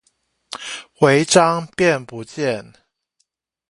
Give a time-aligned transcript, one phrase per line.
[0.99, 2.73] 違章變不見